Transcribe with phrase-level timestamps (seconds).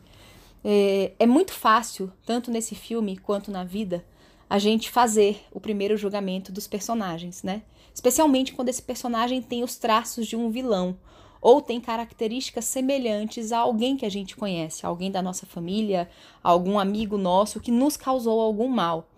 [0.66, 4.04] É, é muito fácil, tanto nesse filme quanto na vida,
[4.50, 7.62] a gente fazer o primeiro julgamento dos personagens, né?
[7.94, 10.98] Especialmente quando esse personagem tem os traços de um vilão
[11.44, 16.10] ou tem características semelhantes a alguém que a gente conhece, alguém da nossa família,
[16.42, 19.10] algum amigo nosso que nos causou algum mal.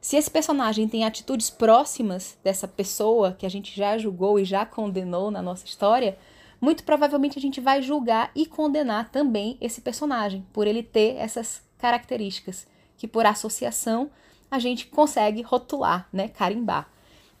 [0.00, 4.64] Se esse personagem tem atitudes próximas dessa pessoa que a gente já julgou e já
[4.64, 6.16] condenou na nossa história,
[6.60, 11.62] muito provavelmente a gente vai julgar e condenar também esse personagem por ele ter essas
[11.78, 12.64] características
[12.96, 14.08] que por associação
[14.48, 16.88] a gente consegue rotular, né, carimbar.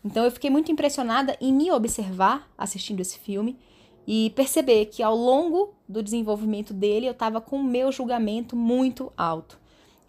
[0.04, 3.56] Então eu fiquei muito impressionada em me observar assistindo esse filme
[4.06, 9.12] e perceber que ao longo do desenvolvimento dele eu estava com o meu julgamento muito
[9.16, 9.58] alto.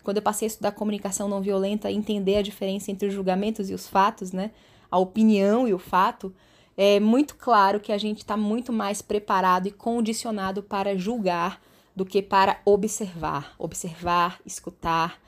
[0.03, 3.73] Quando eu passei a estudar comunicação não violenta entender a diferença entre os julgamentos e
[3.73, 4.51] os fatos, né?
[4.91, 6.33] A opinião e o fato,
[6.75, 11.61] é muito claro que a gente está muito mais preparado e condicionado para julgar
[11.95, 13.55] do que para observar.
[13.57, 15.19] Observar, escutar,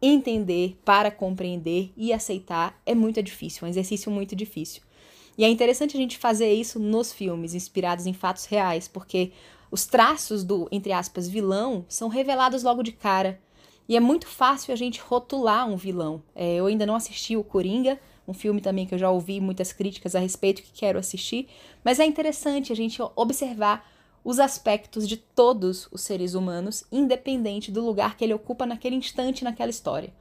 [0.00, 4.82] entender, para compreender e aceitar é muito difícil, um exercício muito difícil.
[5.40, 9.32] E é interessante a gente fazer isso nos filmes inspirados em fatos reais, porque
[9.70, 13.40] os traços do, entre aspas, vilão são revelados logo de cara.
[13.88, 16.22] E é muito fácil a gente rotular um vilão.
[16.34, 17.98] É, eu ainda não assisti o Coringa,
[18.28, 21.48] um filme também que eu já ouvi muitas críticas a respeito que quero assistir,
[21.82, 23.90] mas é interessante a gente observar
[24.22, 29.42] os aspectos de todos os seres humanos, independente do lugar que ele ocupa naquele instante
[29.42, 30.12] naquela história.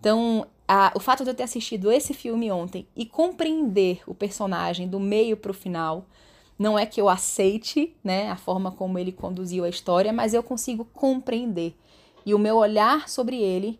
[0.00, 4.88] Então, a, o fato de eu ter assistido esse filme ontem e compreender o personagem
[4.88, 6.06] do meio para o final,
[6.58, 10.42] não é que eu aceite né, a forma como ele conduziu a história, mas eu
[10.42, 11.76] consigo compreender.
[12.24, 13.78] E o meu olhar sobre ele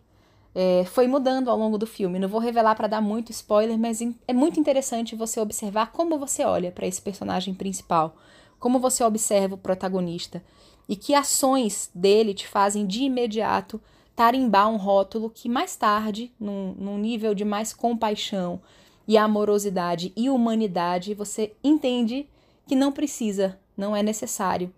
[0.53, 2.19] é, foi mudando ao longo do filme.
[2.19, 6.43] Não vou revelar para dar muito spoiler, mas é muito interessante você observar como você
[6.43, 8.15] olha para esse personagem principal,
[8.59, 10.43] como você observa o protagonista
[10.87, 13.81] e que ações dele te fazem de imediato
[14.17, 18.59] tarimbar um rótulo que mais tarde, num, num nível de mais compaixão
[19.07, 22.27] e amorosidade e humanidade, você entende
[22.65, 24.73] que não precisa, não é necessário.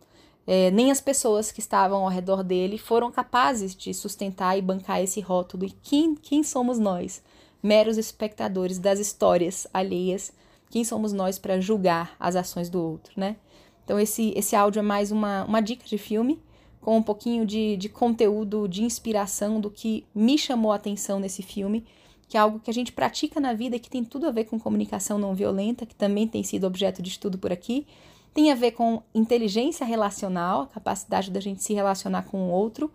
[0.45, 5.01] É, nem as pessoas que estavam ao redor dele foram capazes de sustentar e bancar
[5.01, 5.63] esse rótulo.
[5.63, 7.23] E quem, quem somos nós?
[7.63, 10.33] Meros espectadores das histórias alheias.
[10.69, 13.37] Quem somos nós para julgar as ações do outro, né?
[13.85, 16.41] Então, esse, esse áudio é mais uma, uma dica de filme
[16.81, 21.41] com um pouquinho de, de conteúdo, de inspiração do que me chamou a atenção nesse
[21.41, 21.85] filme,
[22.27, 24.45] que é algo que a gente pratica na vida e que tem tudo a ver
[24.45, 27.87] com comunicação não violenta, que também tem sido objeto de estudo por aqui.
[28.33, 32.91] Tem a ver com inteligência relacional, a capacidade da gente se relacionar com o outro.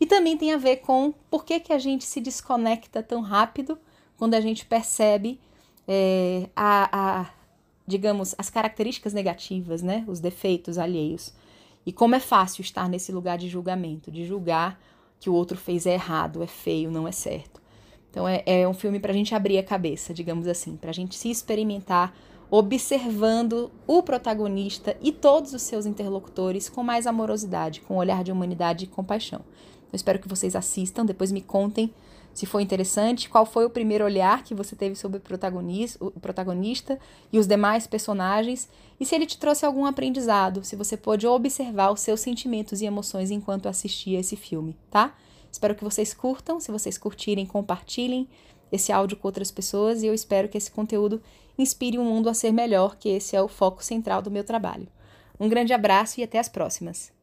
[0.00, 3.78] E também tem a ver com por que, que a gente se desconecta tão rápido
[4.16, 5.40] quando a gente percebe
[5.88, 7.30] é, a, a,
[7.86, 10.04] digamos, as características negativas, né?
[10.06, 11.32] Os defeitos alheios.
[11.86, 14.78] E como é fácil estar nesse lugar de julgamento, de julgar
[15.20, 17.62] que o outro fez é errado, é feio, não é certo.
[18.10, 20.92] Então é, é um filme para a gente abrir a cabeça, digamos assim, para a
[20.92, 22.12] gente se experimentar
[22.50, 28.32] observando o protagonista e todos os seus interlocutores com mais amorosidade, com um olhar de
[28.32, 29.40] humanidade e compaixão.
[29.92, 31.92] Eu espero que vocês assistam, depois me contem
[32.36, 36.20] se foi interessante, qual foi o primeiro olhar que você teve sobre o protagonista, o
[36.20, 37.00] protagonista
[37.32, 38.68] e os demais personagens,
[39.00, 42.84] e se ele te trouxe algum aprendizado, se você pôde observar os seus sentimentos e
[42.84, 45.14] emoções enquanto assistia esse filme, tá?
[45.50, 48.28] Espero que vocês curtam, se vocês curtirem, compartilhem
[48.70, 51.22] esse áudio com outras pessoas e eu espero que esse conteúdo
[51.56, 54.88] inspire o mundo a ser melhor, que esse é o foco central do meu trabalho.
[55.40, 57.15] Um grande abraço e até as próximas!